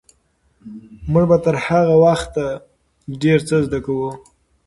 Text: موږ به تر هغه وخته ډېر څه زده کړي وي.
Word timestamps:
موږ 1.11 1.25
به 1.29 1.37
تر 1.45 1.55
هغه 1.65 1.95
وخته 2.05 2.43
ډېر 3.21 3.39
څه 3.47 3.55
زده 3.65 3.79
کړي 3.85 3.95
وي. 3.99 4.11